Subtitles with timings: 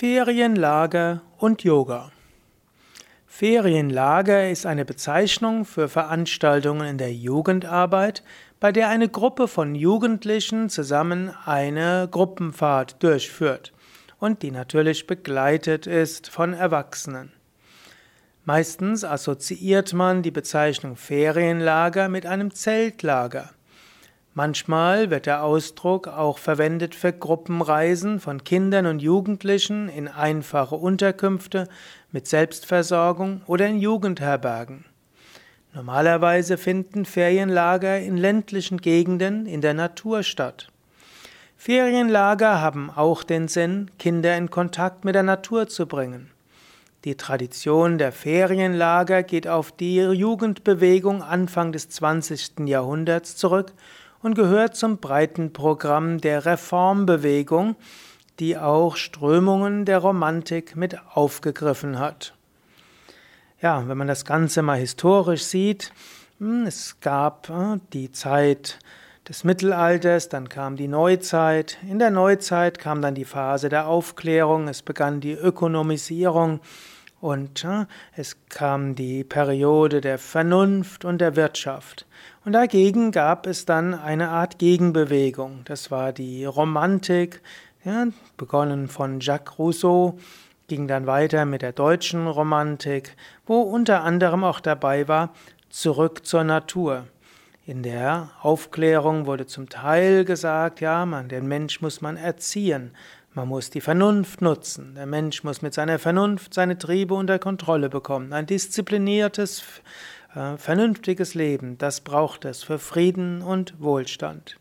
[0.00, 2.10] Ferienlager und Yoga.
[3.26, 8.22] Ferienlager ist eine Bezeichnung für Veranstaltungen in der Jugendarbeit,
[8.60, 13.74] bei der eine Gruppe von Jugendlichen zusammen eine Gruppenfahrt durchführt
[14.18, 17.34] und die natürlich begleitet ist von Erwachsenen.
[18.46, 23.50] Meistens assoziiert man die Bezeichnung Ferienlager mit einem Zeltlager.
[24.34, 31.66] Manchmal wird der Ausdruck auch verwendet für Gruppenreisen von Kindern und Jugendlichen in einfache Unterkünfte
[32.12, 34.84] mit Selbstversorgung oder in Jugendherbergen.
[35.74, 40.68] Normalerweise finden Ferienlager in ländlichen Gegenden in der Natur statt.
[41.56, 46.30] Ferienlager haben auch den Sinn, Kinder in Kontakt mit der Natur zu bringen.
[47.04, 52.60] Die Tradition der Ferienlager geht auf die Jugendbewegung Anfang des 20.
[52.66, 53.72] Jahrhunderts zurück
[54.22, 57.76] und gehört zum breiten Programm der Reformbewegung,
[58.38, 62.34] die auch Strömungen der Romantik mit aufgegriffen hat.
[63.60, 65.92] Ja, wenn man das Ganze mal historisch sieht,
[66.38, 68.78] hm, es gab äh, die Zeit
[69.28, 71.76] des Mittelalters, dann kam die Neuzeit.
[71.86, 76.60] In der Neuzeit kam dann die Phase der Aufklärung, es begann die Ökonomisierung
[77.20, 77.84] und äh,
[78.16, 82.06] es kam die Periode der Vernunft und der Wirtschaft.
[82.50, 85.60] Und dagegen gab es dann eine Art Gegenbewegung.
[85.66, 87.42] Das war die Romantik,
[87.84, 90.18] ja, begonnen von Jacques Rousseau,
[90.66, 95.32] ging dann weiter mit der deutschen Romantik, wo unter anderem auch dabei war,
[95.68, 97.06] zurück zur Natur.
[97.66, 102.90] In der Aufklärung wurde zum Teil gesagt, ja, man, den Mensch muss man erziehen,
[103.32, 107.88] man muss die Vernunft nutzen, der Mensch muss mit seiner Vernunft seine Triebe unter Kontrolle
[107.88, 109.62] bekommen, ein diszipliniertes
[110.58, 114.56] vernünftiges Leben, das braucht es für Frieden und Wohlstand.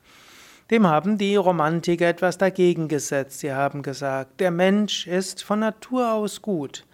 [0.72, 3.40] Dem haben die Romantiker etwas dagegen gesetzt.
[3.40, 6.86] Sie haben gesagt, der Mensch ist von Natur aus gut.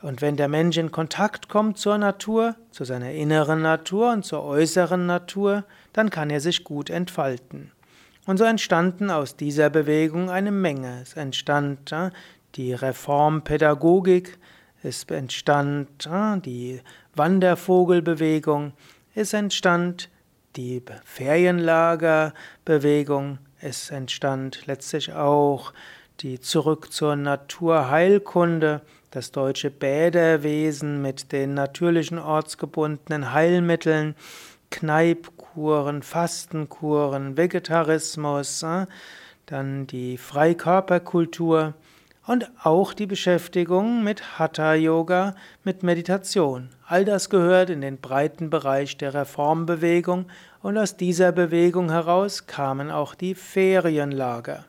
[0.00, 4.44] Und wenn der Mensch in Kontakt kommt zur Natur, zu seiner inneren Natur und zur
[4.44, 7.72] äußeren Natur, dann kann er sich gut entfalten.
[8.24, 11.00] Und so entstanden aus dieser Bewegung eine Menge.
[11.02, 12.10] Es entstand äh,
[12.54, 14.38] die Reformpädagogik,
[14.84, 16.80] es entstand äh, die
[17.18, 18.72] Wandervogelbewegung,
[19.14, 20.10] es entstand
[20.56, 25.72] die Ferienlagerbewegung, es entstand letztlich auch
[26.20, 34.14] die Zurück zur Naturheilkunde, das deutsche Bäderwesen mit den natürlichen ortsgebundenen Heilmitteln,
[34.70, 38.86] Kneipkuren, Fastenkuren, Vegetarismus, äh,
[39.46, 41.74] dann die Freikörperkultur
[42.28, 45.34] und auch die Beschäftigung mit Hatha Yoga,
[45.64, 46.68] mit Meditation.
[46.86, 50.26] All das gehört in den breiten Bereich der Reformbewegung
[50.60, 54.66] und aus dieser Bewegung heraus kamen auch die Ferienlager.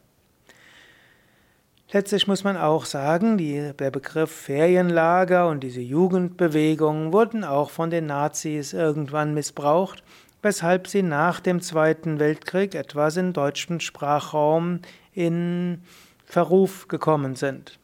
[1.92, 7.90] Letztlich muss man auch sagen, die, der Begriff Ferienlager und diese Jugendbewegung wurden auch von
[7.90, 10.02] den Nazis irgendwann missbraucht,
[10.42, 14.80] weshalb sie nach dem Zweiten Weltkrieg etwas im deutschen Sprachraum
[15.14, 15.82] in
[16.30, 17.80] Verruf gekommen sind.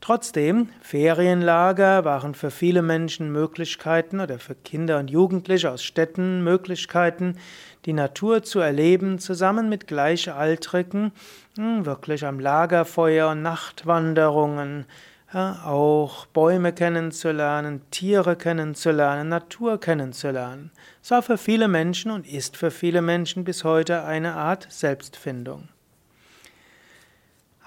[0.00, 7.36] Trotzdem, Ferienlager waren für viele Menschen Möglichkeiten oder für Kinder und Jugendliche aus Städten Möglichkeiten,
[7.84, 11.12] die Natur zu erleben, zusammen mit Gleichaltrigen,
[11.56, 14.86] hm, wirklich am Lagerfeuer und Nachtwanderungen,
[15.34, 20.70] auch Bäume kennenzulernen, Tiere kennenzulernen, Natur kennenzulernen.
[21.02, 25.68] Es war für viele Menschen und ist für viele Menschen bis heute eine Art Selbstfindung.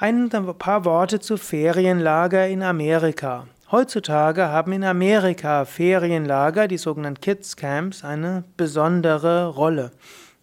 [0.01, 3.47] Ein paar Worte zu Ferienlager in Amerika.
[3.69, 9.91] Heutzutage haben in Amerika Ferienlager, die sogenannten Kids Camps, eine besondere Rolle.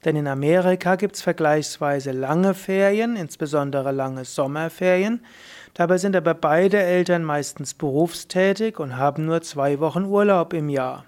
[0.05, 5.25] Denn in Amerika gibt es vergleichsweise lange Ferien, insbesondere lange Sommerferien.
[5.73, 11.07] Dabei sind aber beide Eltern meistens berufstätig und haben nur zwei Wochen Urlaub im Jahr.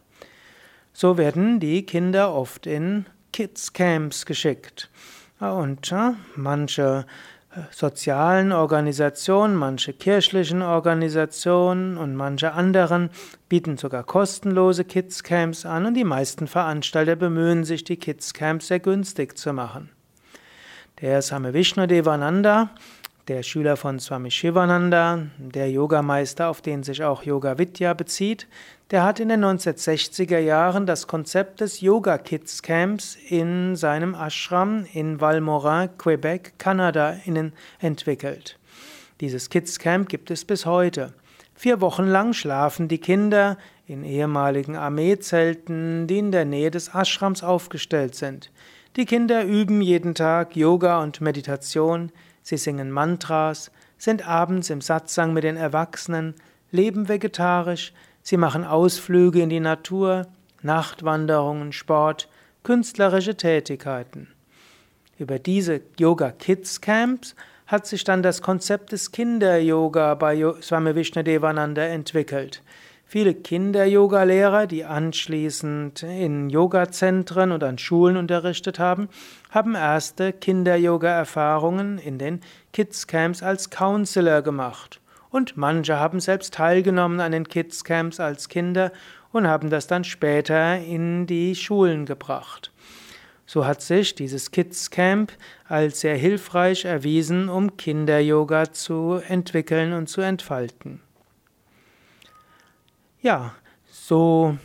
[0.95, 4.89] So werden die Kinder oft in Kids Camps geschickt.
[5.39, 7.05] Und ja, manche
[7.71, 13.11] sozialen Organisationen, manche kirchlichen Organisationen und manche anderen
[13.49, 18.69] bieten sogar kostenlose Kids Camps an und die meisten Veranstalter bemühen sich, die Kids Camps
[18.69, 19.91] sehr günstig zu machen.
[21.01, 22.71] Der Same Vishnu Devananda
[23.29, 28.47] der Schüler von Swami Shivananda, der Yogameister, auf den sich auch Yoga Vidya bezieht,
[28.91, 34.87] der hat in den 1960er Jahren das Konzept des Yoga Kids Camps in seinem Ashram
[34.95, 37.17] in Valmorin, Quebec, Kanada,
[37.81, 38.59] entwickelt.
[39.21, 41.13] Dieses Kids Camp gibt es bis heute.
[41.55, 47.43] Vier Wochen lang schlafen die Kinder in ehemaligen Armeezelten, die in der Nähe des Ashrams
[47.43, 48.51] aufgestellt sind.
[48.97, 52.11] Die Kinder üben jeden Tag Yoga und Meditation,
[52.49, 56.33] Sie singen Mantras, sind abends im Satsang mit den Erwachsenen,
[56.71, 57.93] leben vegetarisch,
[58.23, 60.27] sie machen Ausflüge in die Natur,
[60.63, 62.27] Nachtwanderungen, Sport,
[62.63, 64.29] künstlerische Tätigkeiten.
[65.19, 67.35] Über diese Yoga Kids Camps
[67.67, 72.63] hat sich dann das Konzept des Kinder-Yoga bei Swami Vishnadevananda entwickelt.
[73.11, 79.09] Viele Kinder-Yoga-Lehrer, die anschließend in Yoga-Zentren und an Schulen unterrichtet haben,
[79.49, 82.41] haben erste Kinder-Yoga-Erfahrungen in den
[82.75, 85.01] Kids-Camps als Counselor gemacht.
[85.31, 88.93] Und manche haben selbst teilgenommen an den Kids-Camps als Kinder
[89.33, 92.73] und haben das dann später in die Schulen gebracht.
[93.47, 95.33] So hat sich dieses Kids Camp
[95.67, 101.01] als sehr hilfreich erwiesen, um Kinder-Yoga zu entwickeln und zu entfalten.
[103.21, 103.53] Ja,
[103.91, 104.57] so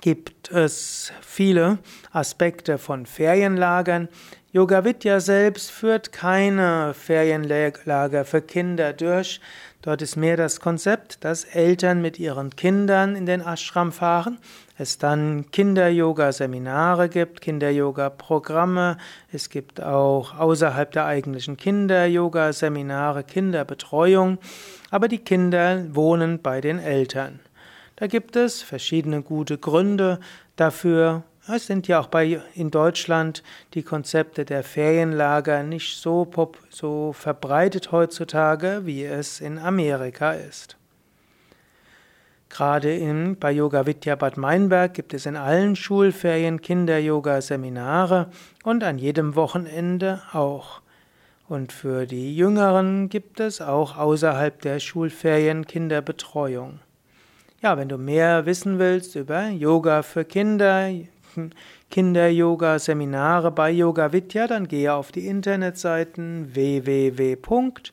[0.00, 1.78] gibt es viele
[2.12, 4.08] Aspekte von Ferienlagern.
[4.52, 9.40] Yoga Vidya selbst führt keine Ferienlager für Kinder durch.
[9.80, 14.38] Dort ist mehr das Konzept, dass Eltern mit ihren Kindern in den Ashram fahren,
[14.76, 18.96] es dann Kinder-Yoga-Seminare gibt, Kinder-Yoga-Programme,
[19.30, 24.38] es gibt auch außerhalb der eigentlichen Kinder-Yoga-Seminare Kinderbetreuung,
[24.90, 27.38] aber die Kinder wohnen bei den Eltern.
[27.94, 30.18] Da gibt es verschiedene gute Gründe
[30.56, 33.42] dafür, es sind ja auch bei, in Deutschland
[33.74, 40.76] die Konzepte der Ferienlager nicht so, pop, so verbreitet heutzutage, wie es in Amerika ist.
[42.50, 48.28] Gerade in, bei Yoga Vidya Bad Meinberg gibt es in allen Schulferien Kinder-Yoga-Seminare
[48.64, 50.82] und an jedem Wochenende auch.
[51.48, 56.80] Und für die Jüngeren gibt es auch außerhalb der Schulferien Kinderbetreuung.
[57.62, 60.90] Ja, wenn du mehr wissen willst über Yoga für Kinder,
[61.90, 67.90] Kinder-Yoga-Seminare bei Yoga Vidya, dann gehe auf die Internetseiten www.yoga-vidya.de